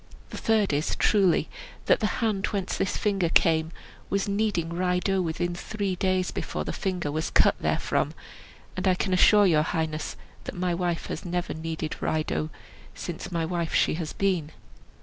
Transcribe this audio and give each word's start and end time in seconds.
The 0.31 0.37
third 0.37 0.73
is, 0.73 0.95
truly, 0.95 1.47
that 1.85 1.99
the 1.99 2.07
hand 2.23 2.47
whence 2.47 2.75
this 2.75 2.97
finger 2.97 3.29
came 3.29 3.71
was 4.09 4.27
kneading 4.27 4.69
rye 4.73 4.97
dough 4.97 5.21
within 5.21 5.53
three 5.53 5.95
days 5.95 6.31
before 6.31 6.63
the 6.63 6.73
finger 6.73 7.11
was 7.11 7.29
cut 7.29 7.55
therefrom, 7.61 8.15
and 8.75 8.87
I 8.87 8.95
can 8.95 9.13
assure 9.13 9.45
your 9.45 9.61
highness 9.61 10.15
that 10.45 10.55
my 10.55 10.73
wife 10.73 11.05
has 11.05 11.23
never 11.23 11.53
kneaded 11.53 12.01
rye 12.01 12.23
dough 12.23 12.49
since 12.95 13.31
my 13.31 13.45
wife 13.45 13.75
she 13.75 13.93
has 13.93 14.11
been." 14.11 14.49